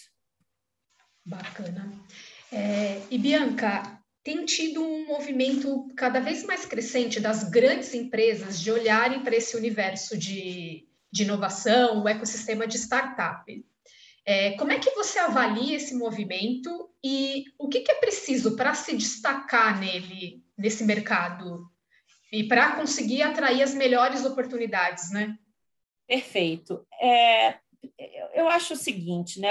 Bacana. 1.26 1.92
É, 2.52 3.02
e 3.10 3.18
Bianca, 3.18 4.00
tem 4.22 4.44
tido 4.44 4.80
um 4.80 5.06
movimento 5.06 5.88
cada 5.96 6.20
vez 6.20 6.44
mais 6.44 6.64
crescente 6.64 7.18
das 7.18 7.50
grandes 7.50 7.92
empresas 7.94 8.60
de 8.60 8.70
olharem 8.70 9.22
para 9.22 9.34
esse 9.34 9.56
universo 9.56 10.16
de, 10.16 10.88
de 11.10 11.24
inovação, 11.24 12.02
o 12.02 12.08
ecossistema 12.08 12.66
de 12.66 12.78
startup. 12.78 13.66
É, 14.24 14.52
como 14.52 14.70
é 14.70 14.78
que 14.78 14.90
você 14.90 15.18
avalia 15.18 15.76
esse 15.76 15.94
movimento 15.94 16.90
e 17.02 17.44
o 17.58 17.68
que, 17.68 17.80
que 17.80 17.90
é 17.90 17.96
preciso 17.96 18.56
para 18.56 18.74
se 18.74 18.96
destacar 18.96 19.78
nele, 19.80 20.44
nesse 20.56 20.84
mercado, 20.84 21.68
e 22.32 22.44
para 22.44 22.76
conseguir 22.76 23.22
atrair 23.22 23.62
as 23.62 23.74
melhores 23.74 24.24
oportunidades, 24.24 25.10
né? 25.10 25.36
Perfeito. 26.06 26.86
É, 27.00 27.58
eu 28.34 28.48
acho 28.48 28.74
o 28.74 28.76
seguinte, 28.76 29.40
né? 29.40 29.50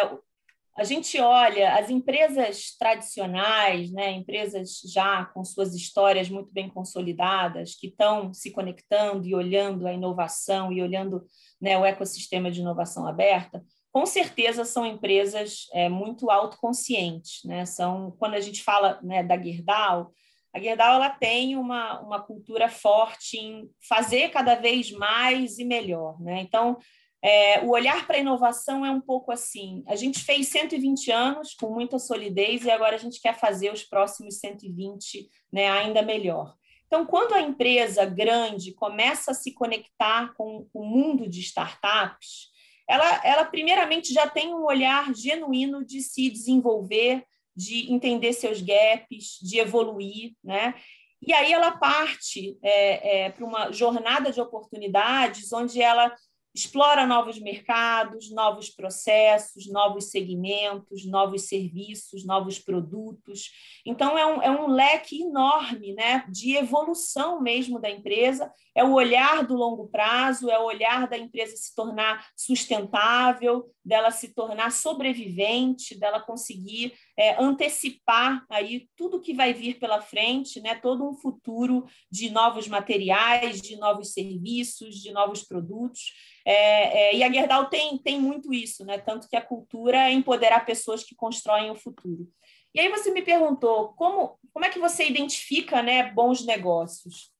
A 0.77 0.83
gente 0.83 1.19
olha 1.19 1.75
as 1.75 1.89
empresas 1.89 2.75
tradicionais, 2.77 3.91
né, 3.91 4.11
empresas 4.11 4.81
já 4.85 5.23
com 5.25 5.43
suas 5.43 5.73
histórias 5.73 6.29
muito 6.29 6.51
bem 6.51 6.69
consolidadas, 6.69 7.75
que 7.75 7.87
estão 7.87 8.33
se 8.33 8.51
conectando 8.51 9.25
e 9.25 9.33
olhando 9.33 9.87
a 9.87 9.93
inovação 9.93 10.73
e 10.73 10.81
olhando 10.81 11.25
né, 11.61 11.77
o 11.77 11.85
ecossistema 11.85 12.51
de 12.51 12.59
inovação 12.59 13.07
aberta, 13.07 13.63
com 13.89 14.05
certeza 14.05 14.65
são 14.65 14.85
empresas 14.85 15.67
é, 15.71 15.87
muito 15.87 16.29
autoconscientes. 16.29 17.41
Né? 17.45 17.65
São, 17.65 18.13
quando 18.19 18.33
a 18.33 18.41
gente 18.41 18.61
fala 18.61 18.99
né, 19.01 19.23
da 19.23 19.41
Gerdau, 19.41 20.11
a 20.53 20.59
Gerdau 20.59 20.95
ela 20.95 21.09
tem 21.09 21.55
uma, 21.55 22.01
uma 22.01 22.21
cultura 22.21 22.67
forte 22.67 23.37
em 23.37 23.69
fazer 23.87 24.29
cada 24.31 24.55
vez 24.55 24.91
mais 24.91 25.57
e 25.57 25.63
melhor. 25.63 26.21
Né? 26.21 26.41
Então, 26.41 26.77
é, 27.25 27.59
o 27.61 27.71
olhar 27.71 28.05
para 28.05 28.17
a 28.17 28.19
inovação 28.19 28.85
é 28.85 28.91
um 28.91 29.01
pouco 29.01 29.31
assim: 29.31 29.83
a 29.87 29.95
gente 29.95 30.23
fez 30.23 30.47
120 30.49 31.11
anos 31.11 31.55
com 31.55 31.73
muita 31.73 31.97
solidez 31.97 32.63
e 32.63 32.69
agora 32.69 32.95
a 32.95 32.99
gente 32.99 33.19
quer 33.19 33.33
fazer 33.33 33.73
os 33.73 33.83
próximos 33.83 34.37
120 34.37 35.27
né, 35.51 35.67
ainda 35.71 36.03
melhor. 36.03 36.55
Então, 36.85 37.03
quando 37.03 37.33
a 37.33 37.41
empresa 37.41 38.05
grande 38.05 38.75
começa 38.75 39.31
a 39.31 39.33
se 39.33 39.51
conectar 39.53 40.35
com 40.35 40.67
o 40.71 40.83
mundo 40.83 41.27
de 41.27 41.39
startups, 41.39 42.51
ela, 42.87 43.25
ela 43.25 43.43
primeiramente 43.43 44.13
já 44.13 44.29
tem 44.29 44.53
um 44.53 44.63
olhar 44.63 45.11
genuíno 45.15 45.83
de 45.83 46.01
se 46.01 46.29
desenvolver, 46.29 47.23
de 47.55 47.91
entender 47.91 48.33
seus 48.33 48.61
gaps, 48.61 49.39
de 49.41 49.57
evoluir, 49.57 50.33
né? 50.43 50.75
E 51.19 51.33
aí 51.33 51.51
ela 51.51 51.71
parte 51.71 52.55
é, 52.61 53.23
é, 53.23 53.29
para 53.31 53.43
uma 53.43 53.71
jornada 53.71 54.31
de 54.31 54.39
oportunidades 54.39 55.51
onde 55.51 55.81
ela 55.81 56.13
explora 56.55 57.05
novos 57.05 57.37
mercados, 57.37 58.31
novos 58.31 58.69
processos, 58.69 59.69
novos 59.69 60.05
segmentos, 60.05 61.05
novos 61.05 61.49
serviços, 61.49 62.25
novos 62.25 62.57
produtos. 62.57 63.51
Então, 63.85 64.17
é 64.17 64.25
um, 64.25 64.41
é 64.41 64.49
um 64.49 64.67
leque 64.67 65.21
enorme 65.21 65.93
né, 65.93 66.25
de 66.29 66.55
evolução 66.55 67.41
mesmo 67.41 67.77
da 67.77 67.89
empresa. 67.89 68.49
É 68.75 68.83
o 68.83 68.91
olhar 68.91 69.45
do 69.45 69.55
longo 69.55 69.87
prazo, 69.87 70.51
é 70.51 70.59
o 70.59 70.65
olhar 70.65 71.07
da 71.07 71.17
empresa 71.17 71.55
se 71.55 71.73
tornar 71.73 72.27
sustentável, 72.35 73.71
dela 73.83 74.11
se 74.11 74.33
tornar 74.33 74.71
sobrevivente, 74.71 75.97
dela 75.97 76.19
conseguir 76.19 76.93
é, 77.17 77.41
antecipar 77.41 78.45
aí 78.49 78.89
tudo 78.97 79.21
que 79.21 79.33
vai 79.33 79.53
vir 79.53 79.79
pela 79.79 80.01
frente, 80.01 80.59
né, 80.59 80.75
todo 80.75 81.07
um 81.07 81.13
futuro 81.13 81.85
de 82.11 82.29
novos 82.29 82.67
materiais, 82.67 83.61
de 83.61 83.77
novos 83.77 84.11
serviços, 84.11 84.95
de 84.95 85.11
novos 85.11 85.43
produtos. 85.43 86.11
É, 86.45 87.09
é, 87.09 87.15
e 87.15 87.23
a 87.23 87.31
Gerdau 87.31 87.69
tem, 87.69 87.97
tem 87.97 88.19
muito 88.19 88.53
isso, 88.53 88.85
né? 88.85 88.99
tanto 88.99 89.27
que 89.27 89.35
a 89.35 89.41
cultura 89.41 90.09
é 90.09 90.11
empoderar 90.11 90.65
pessoas 90.65 91.03
que 91.03 91.15
constroem 91.15 91.71
o 91.71 91.75
futuro. 91.75 92.29
E 92.73 92.79
aí 92.79 92.89
você 92.89 93.09
me 93.11 93.21
perguntou 93.21 93.93
como, 93.93 94.37
como 94.53 94.65
é 94.65 94.69
que 94.69 94.77
você 94.77 95.07
identifica 95.07 95.81
né, 95.81 96.11
bons 96.11 96.45
negócios? 96.45 97.31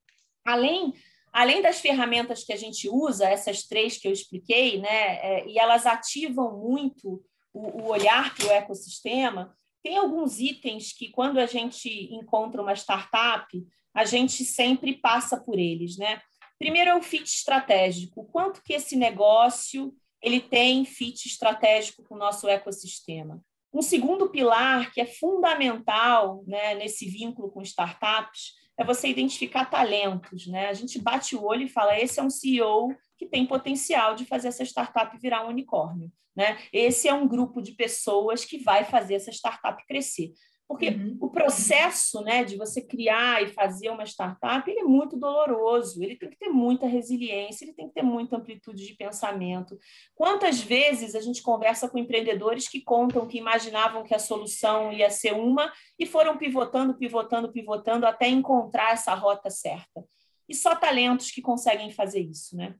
Além, 0.46 0.94
além 1.36 1.62
das 1.62 1.82
ferramentas 1.82 2.46
que 2.46 2.54
a 2.54 2.56
gente 2.56 2.88
usa, 2.88 3.28
essas 3.28 3.64
três 3.64 3.98
que 3.98 4.08
eu 4.08 4.12
expliquei, 4.14 4.80
né, 4.80 5.18
é, 5.18 5.46
e 5.46 5.60
elas 5.60 5.86
ativam 5.86 6.58
muito 6.58 7.22
o, 7.54 7.82
o 7.82 7.88
olhar 7.88 8.34
para 8.34 8.48
o 8.48 8.52
ecossistema, 8.52 9.54
tem 9.84 9.98
alguns 9.98 10.40
itens 10.40 10.94
que, 10.94 11.10
quando 11.12 11.38
a 11.38 11.46
gente 11.46 11.90
encontra 12.14 12.62
uma 12.62 12.74
startup, 12.74 13.46
a 13.94 14.06
gente 14.06 14.46
sempre 14.46 14.94
passa 14.98 15.38
por 15.38 15.60
eles, 15.60 15.98
né? 15.98 16.22
Primeiro 16.58 16.92
é 16.92 16.96
o 16.96 17.04
fit 17.04 17.26
estratégico. 17.26 18.26
Quanto 18.32 18.64
que 18.64 18.74
esse 18.74 18.96
negócio 18.96 19.94
ele 20.22 20.40
tem 20.40 20.86
fit 20.86 21.28
estratégico 21.28 22.02
com 22.04 22.16
o 22.16 22.18
nosso 22.18 22.48
ecossistema? 22.48 23.44
Um 23.74 23.82
segundo 23.82 24.30
pilar 24.30 24.90
que 24.94 25.02
é 25.02 25.06
fundamental 25.06 26.46
né, 26.48 26.76
nesse 26.76 27.10
vínculo 27.10 27.52
com 27.52 27.62
startups 27.62 28.54
é 28.78 28.84
você 28.84 29.08
identificar 29.08 29.66
talentos. 29.66 30.48
Né? 30.48 30.68
A 30.68 30.74
gente 30.74 31.00
bate 31.00 31.36
o 31.36 31.44
olho 31.44 31.64
e 31.64 31.70
fala: 31.70 32.00
esse 32.00 32.20
é 32.20 32.24
um 32.24 32.30
CEO 32.30 32.96
que 33.18 33.26
tem 33.26 33.46
potencial 33.46 34.16
de 34.16 34.26
fazer 34.26 34.50
essa 34.50 34.64
startup 34.64 35.18
virar 35.18 35.46
um 35.46 35.50
unicórnio. 35.50 36.12
Né? 36.36 36.58
Esse 36.72 37.08
é 37.08 37.14
um 37.14 37.28
grupo 37.28 37.62
de 37.62 37.72
pessoas 37.72 38.44
que 38.44 38.58
vai 38.58 38.84
fazer 38.84 39.16
essa 39.16 39.32
startup 39.32 39.82
crescer. 39.88 40.34
Porque 40.68 40.90
uhum. 40.90 41.18
o 41.22 41.30
processo 41.30 42.22
né, 42.22 42.44
de 42.44 42.58
você 42.58 42.82
criar 42.82 43.44
e 43.44 43.48
fazer 43.48 43.90
uma 43.90 44.04
startup 44.04 44.70
ele 44.70 44.80
é 44.80 44.84
muito 44.84 45.16
doloroso, 45.16 46.04
ele 46.04 46.16
tem 46.16 46.30
que 46.30 46.38
ter 46.38 46.50
muita 46.50 46.88
resiliência, 46.88 47.66
ele 47.66 47.74
tem 47.74 47.88
que 47.88 47.94
ter 47.94 48.02
muita 48.02 48.38
amplitude 48.38 48.86
de 48.86 48.96
pensamento. 48.96 49.78
Quantas 50.16 50.60
vezes 50.60 51.14
a 51.14 51.22
gente 51.22 51.44
conversa 51.44 51.88
com 51.88 52.00
empreendedores 52.00 52.68
que 52.68 52.82
contam 52.82 53.28
que 53.28 53.38
imaginavam 53.38 54.04
que 54.04 54.16
a 54.16 54.20
solução 54.20 54.92
ia 54.92 55.10
ser 55.12 55.34
uma 55.34 55.72
e 56.00 56.06
foram 56.06 56.36
pivotando, 56.36 56.96
pivotando, 56.96 57.52
pivotando 57.52 58.08
até 58.08 58.28
encontrar 58.28 58.94
essa 58.94 59.14
rota 59.14 59.52
certa. 59.52 60.04
E 60.50 60.56
só 60.56 60.76
talentos 60.76 61.30
que 61.32 61.42
conseguem 61.42 61.92
fazer 61.92 62.22
isso. 62.22 62.56
Né? 62.56 62.76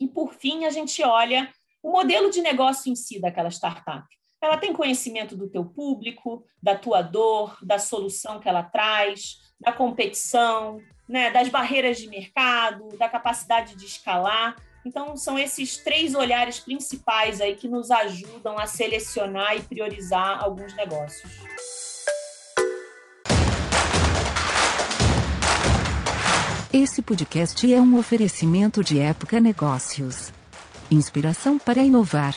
E, 0.00 0.06
por 0.06 0.34
fim, 0.34 0.64
a 0.64 0.70
gente 0.70 1.02
olha 1.02 1.52
o 1.82 1.90
modelo 1.90 2.30
de 2.30 2.40
negócio 2.40 2.90
em 2.90 2.96
si 2.96 3.20
daquela 3.20 3.50
startup. 3.50 4.06
Ela 4.46 4.56
tem 4.56 4.72
conhecimento 4.72 5.34
do 5.34 5.48
teu 5.48 5.64
público, 5.64 6.44
da 6.62 6.76
tua 6.76 7.02
dor, 7.02 7.58
da 7.60 7.80
solução 7.80 8.38
que 8.38 8.48
ela 8.48 8.62
traz, 8.62 9.40
da 9.60 9.72
competição, 9.72 10.80
né, 11.08 11.32
das 11.32 11.48
barreiras 11.48 11.98
de 11.98 12.06
mercado, 12.06 12.96
da 12.96 13.08
capacidade 13.08 13.74
de 13.74 13.84
escalar. 13.84 14.54
Então, 14.84 15.16
são 15.16 15.36
esses 15.36 15.78
três 15.78 16.14
olhares 16.14 16.60
principais 16.60 17.40
aí 17.40 17.56
que 17.56 17.66
nos 17.66 17.90
ajudam 17.90 18.56
a 18.56 18.68
selecionar 18.68 19.56
e 19.56 19.62
priorizar 19.62 20.40
alguns 20.40 20.72
negócios. 20.76 21.28
Esse 26.72 27.02
podcast 27.02 27.74
é 27.74 27.80
um 27.80 27.98
oferecimento 27.98 28.84
de 28.84 29.00
Época 29.00 29.40
Negócios. 29.40 30.32
Inspiração 30.88 31.58
para 31.58 31.82
inovar. 31.82 32.36